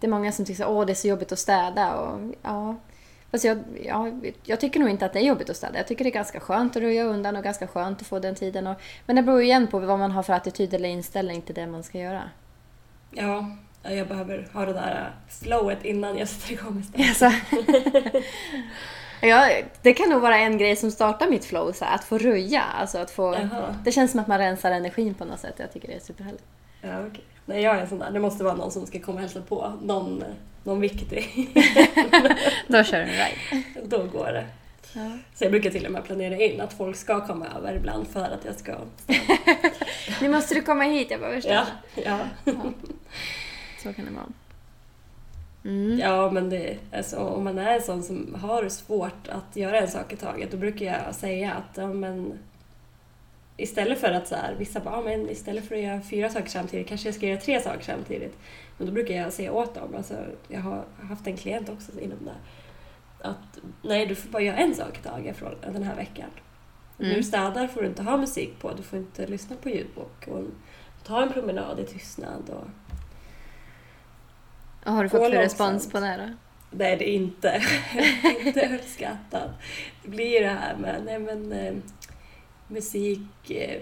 [0.00, 2.76] Det är många som tycker att det är så jobbigt att städa och ja...
[3.36, 4.10] Fast jag, ja,
[4.44, 5.78] jag tycker nog inte att det är jobbigt att städa.
[5.78, 8.34] Jag tycker det är ganska skönt att röja undan och ganska skönt att få den
[8.34, 8.66] tiden.
[8.66, 11.54] Och, men det beror ju igen på vad man har för attityd eller inställning till
[11.54, 12.22] det man ska göra.
[13.10, 17.22] Ja, ja, jag behöver ha det där flowet innan jag sätter igång istället.
[19.22, 19.26] Alltså.
[19.26, 19.50] ja,
[19.82, 22.62] det kan nog vara en grej som startar mitt flow, så här, att få röja.
[22.62, 23.76] Alltså att få, Jaha.
[23.84, 25.54] det känns som att man rensar energin på något sätt.
[25.56, 26.44] Jag tycker det är superhärligt.
[26.82, 27.24] Ja, okej.
[27.46, 28.10] Nej, jag är en sån där.
[28.10, 29.72] Det måste vara någon som ska komma och hälsa på.
[29.82, 30.24] Någon,
[30.64, 31.48] någon viktig.
[32.68, 33.66] Då kör du right.
[33.84, 34.46] Då går det.
[34.92, 35.10] Ja.
[35.34, 38.24] Så jag brukar till och med planera in att folk ska komma över ibland för
[38.24, 38.76] att jag ska...
[40.20, 41.10] Nu måste du komma hit.
[41.10, 41.52] Jag bara, förstår.
[41.52, 42.18] Ja, ja.
[43.82, 44.26] Så kan det vara.
[45.64, 45.98] Mm.
[45.98, 49.88] ja men det, alltså, om man är en sån som har svårt att göra en
[49.88, 52.38] sak i taget då brukar jag säga att ja, men,
[53.56, 56.48] istället för att så här, vissa bara, ja, men istället för att göra fyra saker
[56.48, 58.38] samtidigt kanske jag ska göra tre saker samtidigt.
[58.78, 60.14] Men då brukar jag säga åt dem, alltså,
[60.48, 62.34] jag har haft en klient också inom det
[63.20, 66.30] att nej, du får bara göra en sak i taget från den här veckan.
[66.98, 67.10] Mm.
[67.10, 70.28] När du städar får du inte ha musik på, du får inte lyssna på ljudbok.
[70.28, 70.44] Och
[71.04, 72.50] ta en promenad i tystnad.
[72.50, 72.64] Och...
[74.84, 76.34] Och har du fått för respons på det då?
[76.70, 77.62] Det är inte.
[78.44, 79.50] inte uppskattat.
[80.02, 81.74] Det blir det här med nej men, eh,
[82.68, 83.80] musik eh,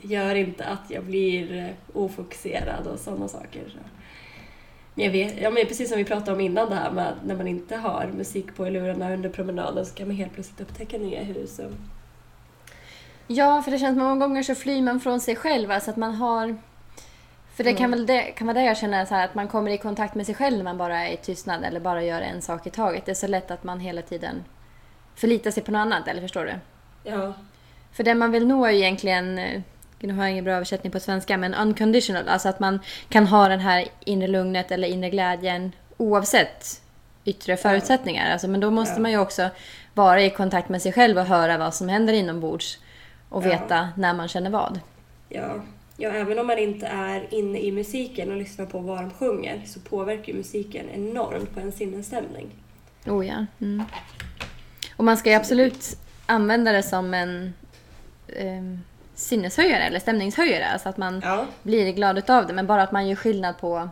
[0.00, 3.60] gör inte att jag blir eh, ofokuserad och sådana saker.
[3.68, 3.78] Så.
[4.94, 7.36] Men jag vet, ja, men precis som vi pratade om innan det här med när
[7.36, 10.98] man inte har musik på i lurarna under promenaden så kan man helt plötsligt upptäcka
[10.98, 11.58] nya hus.
[11.58, 11.72] Och,
[13.26, 15.70] Ja, för det känns många gånger så flyr man från sig själv.
[15.70, 16.56] Alltså att man har...
[17.54, 17.90] För det kan, Mm.
[17.90, 20.26] väl det, kan vara det jag känner, så här, att man kommer i kontakt med
[20.26, 23.06] sig själv när man bara är i tystnad eller bara gör en sak i taget.
[23.06, 24.44] Det är så lätt att man hela tiden
[25.14, 26.54] förlitar sig på något annat, eller förstår du?
[27.10, 27.34] ja,
[27.92, 29.60] För det man vill nå är ju egentligen, eh,
[30.00, 32.28] nu har jag ingen bra översättning på svenska, men unconditional.
[32.28, 36.80] Alltså att man kan ha den här inre lugnet eller inre glädjen oavsett
[37.24, 38.32] yttre förutsättningar.
[38.32, 39.00] Alltså, men då måste Ja.
[39.02, 39.48] man ju också
[39.94, 42.78] vara i kontakt med sig själv och höra vad som händer inombords.
[43.28, 43.48] Och Ja.
[43.48, 44.80] veta när man känner vad.
[45.28, 45.54] ja,
[45.96, 49.62] ja, även om man inte är inne i musiken och lyssnar på vad de sjunger
[49.66, 52.50] så påverkar musiken enormt på en sinnesstämning.
[53.06, 53.46] Oh ja.
[53.60, 53.84] Mm.
[54.96, 57.54] Och man ska ju absolut använda det som en
[58.36, 58.62] eh,
[59.14, 60.66] sinneshöjare eller stämningshöjare.
[60.66, 61.46] Alltså att man Ja.
[61.62, 62.52] blir glad utav det.
[62.52, 63.88] Men bara att man gör skillnad på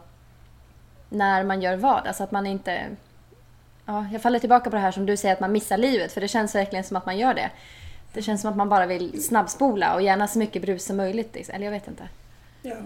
[1.09, 2.07] när man gör vad.
[2.07, 2.87] Alltså att man inte...
[3.85, 6.13] Ja, jag faller tillbaka på det här som du säger att man missar livet.
[6.13, 7.51] För det känns verkligen som att man gör det.
[8.13, 11.35] Det känns som att man bara vill snabbspola och gärna så mycket brus som möjligt.
[11.35, 11.55] liksom.
[11.55, 12.09] Eller jag vet inte.
[12.63, 12.77] Ja.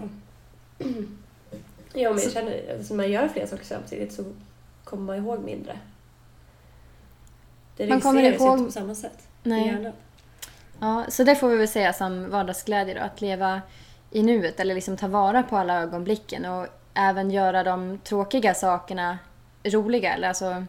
[1.95, 4.23] Ja, men jag känner att om man gör flera saker samtidigt så
[4.83, 5.77] kommer man ihåg mindre.
[7.77, 9.63] Det Man kommer ihåg- inte på samma sätt Nej.
[9.63, 9.93] i hjärnan.
[10.83, 12.99] Ja, så det får vi väl säga som vardagsglädje då.
[12.99, 13.61] Att leva
[14.11, 19.17] i nuet eller liksom ta vara på alla ögonblicken och även göra de tråkiga sakerna
[19.63, 20.13] roliga.
[20.13, 20.65] Eller alltså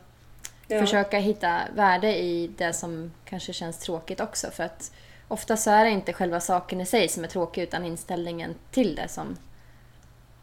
[0.66, 0.80] Ja.
[0.80, 4.50] försöka hitta värde i det som kanske känns tråkigt också.
[4.50, 4.92] För att
[5.28, 8.94] ofta så är det inte själva saken i sig som är tråkig utan inställningen till
[8.94, 9.36] det som...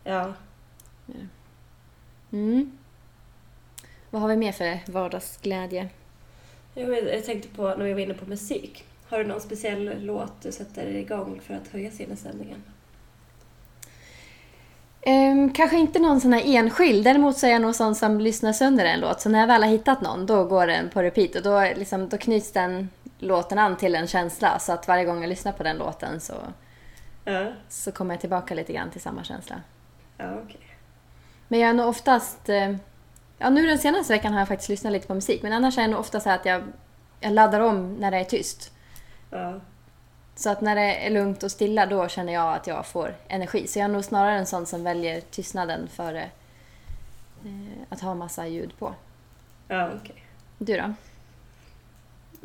[0.04, 0.34] Ja.
[2.32, 2.78] Mm.
[4.10, 5.90] Vad har vi mer för vardagsglädje?
[6.74, 8.86] Jag, tänkte på när vi var inne på musik.
[9.12, 12.64] Har du någon speciell låt du sätter igång för att höja sinnesstämningen?
[15.02, 17.04] Ehm, kanske inte någon sån här enskild.
[17.04, 19.22] Däremot så är jag nog sån som lyssnar sönder en låt.
[19.22, 21.36] Så när jag väl har hittat någon, då går den på repeat.
[21.36, 24.60] Och då, liksom, då knyts den låten an till en känsla.
[24.60, 26.34] Så att varje gång jag lyssnar på den låten så,
[27.26, 27.52] Ja.
[27.70, 29.56] så kommer jag tillbaka lite grann till samma känsla.
[30.18, 30.62] Ja, okej.
[31.48, 32.50] Men jag är nog oftast...
[32.50, 32.76] eh,
[33.38, 35.42] Ja, nu den senaste veckan har jag faktiskt lyssnat lite på musik.
[35.44, 36.64] Men annars är jag nog ofta så att jag,
[37.20, 38.72] jag laddar om när det är tyst.
[39.32, 39.60] Ja.
[40.36, 43.68] Så att när det är lugnt och stilla då känner jag att jag får energi.
[43.68, 46.24] Så jag är nog snarare en sån som väljer tystnaden före
[47.46, 48.94] eh, att ha massa ljud på.
[49.68, 50.24] Ja, okej.
[50.58, 50.94] Du då?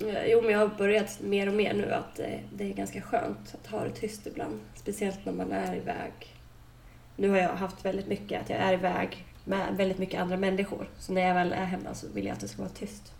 [0.07, 3.01] Ja, Jo, men jag har börjat mer och mer nu att eh, det är ganska
[3.01, 4.61] skönt att ha det tyst ibland.
[4.75, 6.12] Speciellt när man är iväg.
[7.16, 10.88] Nu har jag haft väldigt mycket att jag är iväg med väldigt mycket andra människor.
[10.99, 13.12] Så när jag väl är hemma så vill jag att det ska vara tyst.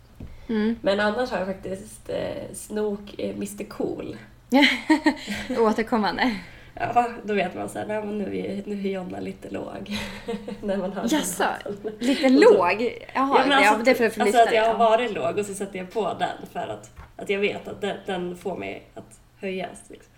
[0.49, 0.75] Mm.
[0.81, 4.17] Men annars har jag faktiskt eh, snok eh, Mr Cool.
[5.59, 6.35] Återkommande.
[6.79, 9.97] Ja, då vet man nej men nu är, nu är Jonna lite låg.
[10.61, 11.43] när man hör Jaså?
[11.99, 13.05] Lite låg?
[13.13, 14.77] Jaha, ja, det är för att alltså att jag har ja.
[14.77, 17.97] varit låg och så sätter jag på den för att, att jag vet att den,
[18.05, 19.83] den får mig att höjas.
[19.87, 20.13] Liksom.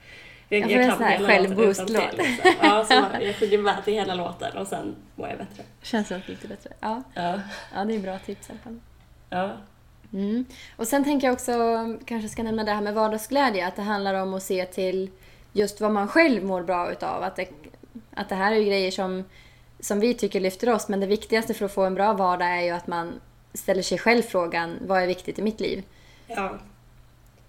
[0.50, 2.18] Jag, Ja, för det är sån här hela självboost-låt.
[2.18, 2.52] Liksom.
[2.62, 5.64] Ja, så jag sjunger med till hela låten och sen mår jag bättre.
[5.82, 6.70] Känns det lite bättre.
[6.80, 7.04] Ja.
[7.14, 7.40] Ja.
[7.76, 8.80] ja, det är bra tips i alla fall.
[9.30, 9.58] Ja.
[10.14, 10.46] Mm.
[10.76, 11.54] Och sen tänker jag också,
[12.06, 15.10] kanske ska nämna det här med vardagsglädje, att det handlar om att se till
[15.54, 17.24] just vad man själv mår bra utav.
[17.24, 17.50] Att det,
[18.14, 19.24] att det här är ju grejer som,
[19.80, 22.62] som vi tycker lyfter oss, men det viktigaste för att få en bra vardag är
[22.62, 23.14] ju att man
[23.54, 25.84] ställer sig själv frågan, vad är viktigt i mitt liv?
[26.28, 26.54] Ja.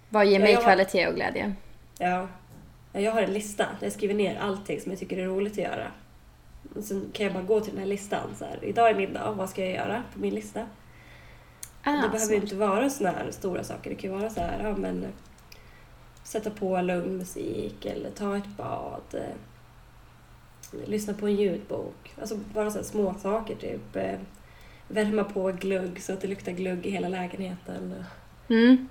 [0.09, 1.53] Vad ger Ja, mig har- kvalitet och glädje?
[1.99, 2.27] ja.
[2.93, 5.51] Ja, Jag har en lista där jag skriver ner allting som jag tycker är roligt
[5.53, 5.87] att göra.
[6.75, 8.29] Och sen kan jag bara gå till den här listan.
[8.39, 10.65] Så här, idag är min dag, vad ska jag göra på min lista?
[11.83, 12.43] Ah, det behöver smart.
[12.43, 13.89] inte vara såna här stora saker.
[13.89, 15.05] Det kan ju vara så här, ja men
[16.23, 19.01] sätta på lugn musik eller ta ett bad.
[19.13, 22.13] Eh, lyssna på en ljudbok.
[22.21, 23.95] Alltså bara så här små saker typ.
[23.95, 24.19] Eh,
[24.87, 28.05] värma på glugg så att det luktar glugg i hela lägenheten.
[28.49, 28.87] Mm.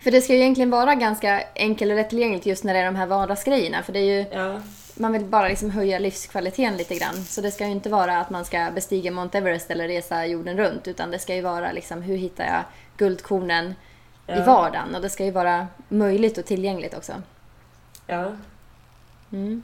[0.00, 2.96] För det ska ju egentligen vara ganska enkelt och lättillgängligt just när det är de
[2.96, 3.82] här vardagsgrejerna.
[3.82, 4.60] För det är ju, Ja,
[4.94, 7.14] man vill bara liksom höja livskvaliteten lite grann.
[7.24, 10.56] Så det ska ju inte vara att man ska bestiga Mount Everest eller resa jorden
[10.56, 10.88] runt.
[10.88, 12.64] Utan det ska ju vara liksom, hur hittar jag
[12.96, 13.74] guldkornen i
[14.26, 14.44] Ja.
[14.44, 14.94] vardagen?
[14.94, 17.12] Och det ska ju vara möjligt och tillgängligt också.
[18.06, 18.32] ja.
[19.32, 19.62] Mm.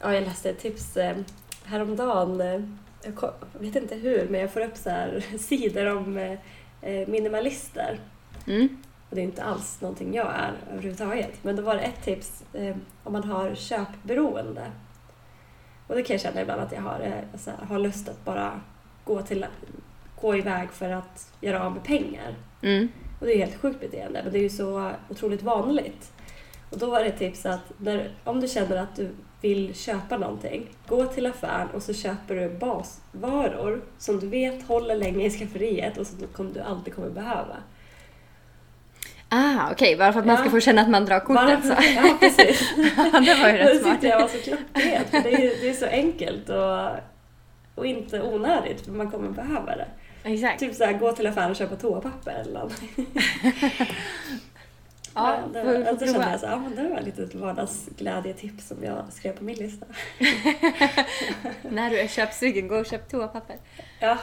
[0.00, 1.16] ja jag läste ett tips eh,
[1.64, 2.40] häromdagen.
[2.40, 2.60] Eh,
[3.02, 6.16] jag vet inte hur, men jag får upp så här sidor om
[6.82, 8.00] eh, minimalister.
[8.46, 8.82] Mm.
[9.10, 11.44] Och det är inte alls någonting jag är överhuvudtaget.
[11.44, 14.66] Men då var det ett tips eh, om man har köpberoende.
[15.86, 18.60] Och det kan jag känna ibland att jag har, eh, här, har lust att bara
[19.04, 19.46] gå, till,
[20.20, 22.34] gå iväg för att göra av med pengar.
[22.62, 22.88] Mm.
[23.20, 26.12] Och det är helt sjukt beteende, men det är ju så otroligt vanligt.
[26.70, 30.18] Och då var det ett tips att när, om du känner att du vill köpa
[30.18, 35.30] någonting, gå till affären och så köper du basvaror som du vet håller länge i
[35.30, 37.56] skafferiet och som du, alltid kommer behöva.
[39.32, 39.96] Ah, okej.
[39.96, 40.50] Bara för att man ska Ja.
[40.50, 41.82] få känna att man drar kortet Bara- så.
[41.96, 42.72] Ja, precis.
[42.96, 44.02] Ja, det var ju Det rätt smart.
[44.02, 45.08] jag var så klockrent.
[45.10, 46.88] för Det är, det är så enkelt och,
[47.74, 49.86] och inte onödigt för man kommer behöva det.
[50.24, 50.60] Exakt.
[50.60, 52.72] Typ så här, gå till affären och köpa toapapper eller något.
[55.14, 56.30] Ja, det, får, var- får då kände prova.
[56.30, 59.86] jag så ja, men det var ett litet vardagsglädjetips som jag skrev på min lista.
[61.62, 63.56] När du är köpsugen, gå och köp toapapper.
[64.00, 64.18] Ja,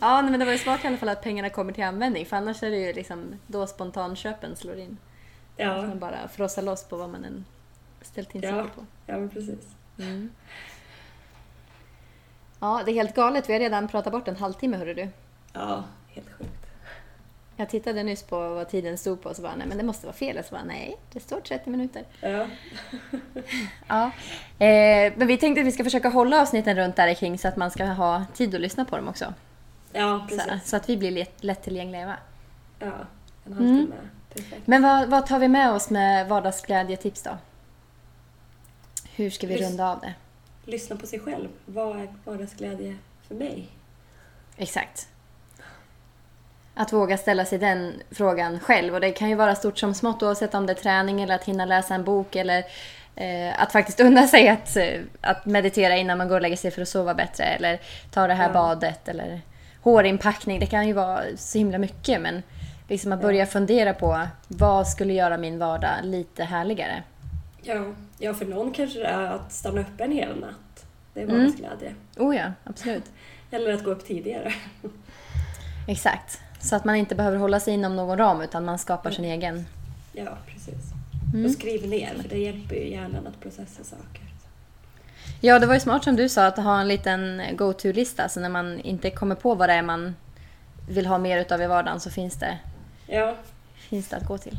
[0.00, 2.26] Ja, nej, men det var ju smart i alla fall att pengarna kommer till användning.
[2.26, 4.98] För annars är det ju liksom då spontanköpen slår in.
[5.56, 7.44] ja, Man bara frossar loss på vad man än
[8.02, 8.66] ställt in sig Ja.
[8.74, 8.86] på.
[9.06, 9.66] ja men precis.
[9.98, 10.30] Mm.
[12.60, 13.48] Ja, det är helt galet.
[13.48, 15.08] Vi har redan pratat bort en halvtimme, hörru du.
[15.52, 16.50] Ja, helt sjukt.
[17.56, 20.06] Jag tittade nyss på vad tiden stod på och så bara, nej men det måste
[20.06, 20.38] vara fel.
[20.38, 22.04] Och så bara, nej, det står 30 minuter.
[22.20, 22.46] Ja.
[23.88, 24.04] Ja.
[24.66, 27.56] Eh, men vi tänkte att vi ska försöka hålla avsnitten runt där kring så att
[27.56, 29.34] man ska ha tid att lyssna på dem också.
[29.92, 30.68] Ja, Så, precis.
[30.70, 32.16] så att vi blir lätt, lättillgängliga.
[32.78, 32.86] Ja,
[33.46, 33.94] en halvtimme.
[34.34, 34.66] Perfekt.
[34.66, 37.30] Men vad, vad tar vi med oss med vardagsglädjetips då?
[39.14, 40.14] Hur ska vi Lys- runda av det?
[40.64, 41.48] Lyssna på sig själv.
[41.66, 42.96] Vad är vardagsglädje
[43.28, 43.68] för mig?
[44.56, 45.08] Exakt.
[46.74, 48.94] Att våga ställa sig den frågan själv.
[48.94, 51.44] Och det kan ju vara stort som smått oavsett om det är träning eller att
[51.44, 52.64] hinna läsa en bok eller
[53.16, 56.70] eh, att faktiskt unna sig att, eh, att meditera innan man går och lägger sig
[56.70, 57.44] för att sova bättre.
[57.44, 58.52] Eller ta det här Ja.
[58.52, 59.40] badet eller
[59.82, 60.60] hårinpackning.
[60.60, 62.42] Det kan ju vara så himla mycket men
[62.88, 67.02] liksom att börja fundera på vad skulle göra min vardag lite härligare.
[67.62, 67.84] Ja,
[68.18, 70.84] ja, för någon kanske det är att stanna upp en hel natt.
[71.14, 71.36] Det är Mm.
[71.38, 71.94] vardagsglädje.
[72.16, 73.04] Oh ja, absolut.
[73.50, 74.52] Eller att gå upp tidigare.
[75.88, 76.40] Exakt.
[76.60, 79.64] Så att man inte behöver hålla sig inom någon ram utan man skapar sin egen.
[80.12, 80.92] Ja, precis.
[81.34, 81.46] Mm.
[81.46, 84.22] Och skriv ner, för det hjälper ju hjärnan att processa saker.
[85.44, 88.28] Ja, det var ju smart som du sa att ha en liten go-to-lista.
[88.28, 90.16] Så när man inte kommer på vad det är man
[90.88, 92.58] vill ha mer utav i vardagen så finns det,
[93.06, 93.36] Ja,
[93.74, 94.58] finns det att gå till.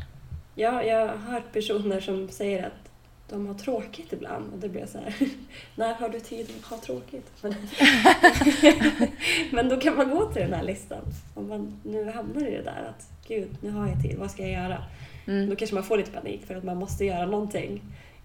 [0.56, 2.90] ja, jag har hört personer som säger att
[3.30, 5.16] de har tråkigt ibland och det blir så här,
[5.76, 7.32] när har du tid att ha tråkigt?
[7.42, 7.54] Men,
[9.52, 11.02] men då kan man gå till den här listan.
[11.34, 14.42] Om man nu hamnar i det där att gud, nu har jag tid, vad ska
[14.42, 14.84] jag göra?
[15.28, 15.50] Mm.
[15.50, 17.82] Då kanske man får lite panik för att man måste göra någonting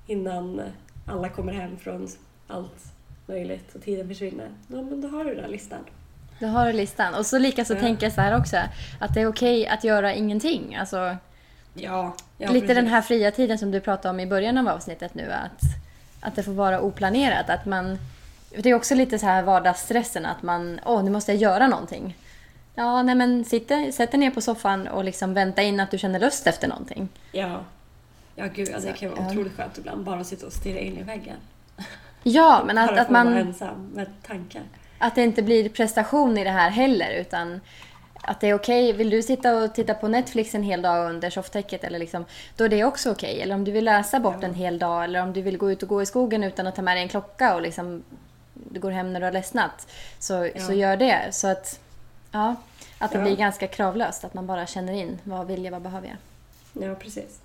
[0.07, 0.63] innan
[1.07, 2.09] alla kommer hem från
[2.49, 2.85] allt
[3.27, 4.49] möjligt och tiden försvinner.
[4.69, 5.79] Ja, men då har du den här listan.
[6.39, 7.15] Du har listan.
[7.15, 7.81] Och så lika så Ja.
[7.81, 8.57] tänker jag så här också.
[9.01, 10.77] Att det är okej att göra ingenting.
[10.77, 11.17] Alltså,
[11.75, 15.33] Ja, lite den här fria tiden som du pratade om i början av avsnittet nu.
[15.33, 15.61] Att,
[16.21, 17.51] att det får vara oplanerat.
[17.51, 17.99] Att man,
[18.51, 22.17] det är också lite så här vardagsstressen att man, åh nu måste jag göra någonting.
[22.75, 25.99] Ja, nej men sitt, sätt dig ner på soffan och liksom vänta in att du
[25.99, 27.09] känner lust efter någonting.
[27.33, 27.61] Ja.
[28.35, 29.31] Ja, gud, ja, det kan vara ja.
[29.31, 30.05] otroligt skönt ibland.
[30.05, 31.37] Bara sitta och stirra in i väggen.
[32.33, 34.63] Ja, men att, att, få vara man, ensam med tankar.
[34.99, 37.11] att det inte blir prestation i det här heller.
[37.11, 37.61] Utan
[38.23, 38.93] att det är okej.
[38.93, 42.25] Vill du sitta och titta på Netflix en hel dag under sofftäcket eller liksom,
[42.57, 43.41] då är det också okej.
[43.43, 45.83] Eller om du vill läsa bort en hel dag eller om du vill gå ut
[45.83, 48.03] och gå i skogen utan att ta med dig en klocka och liksom
[48.55, 49.89] du går hem när du har ledsnat.
[50.19, 50.61] Så, Ja.
[50.61, 51.29] så gör det.
[51.31, 51.81] Så att,
[52.33, 52.55] ja,
[52.99, 53.25] att det Ja.
[53.25, 54.25] blir ganska kravlöst.
[54.25, 56.89] Att man bara känner in vad vill jag, vad behöver jag.
[56.89, 57.41] Ja, precis.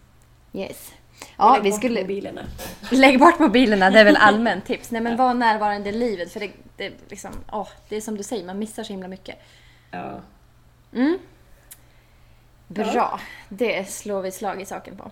[0.54, 0.92] Yes.
[1.38, 2.02] Ja, lägg vi bort skulle...
[2.02, 2.42] mobilerna.
[2.92, 4.92] Lägg bort mobilerna, det är väl allmänt tips.
[4.92, 8.24] Nej men var närvarande i livet för det, det, liksom, åh, det är som du
[8.24, 9.36] säger, man missar så himla mycket.
[9.92, 10.20] Ja.
[10.94, 11.18] Mm.
[12.68, 13.20] Bra, Ja.
[13.50, 15.12] det slår vi slag i saken på.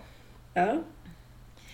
[0.54, 0.76] ja.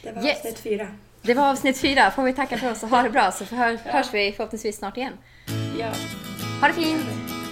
[0.04, 0.38] Det var Yes.
[0.38, 0.88] avsnitt fyra.
[1.22, 3.78] Det var avsnitt fyra, får vi tacka för oss och ha det bra så hör,
[3.86, 5.14] hörs vi förhoppningsvis snart igen.
[5.80, 5.90] Ja.
[6.62, 7.06] Ha det fint!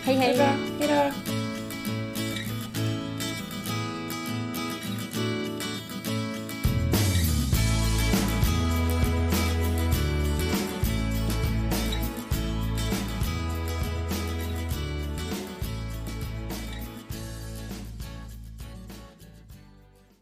[0.03, 0.33] Hej hej!
[0.33, 0.87] är bra.
[0.87, 1.44] Hejdå.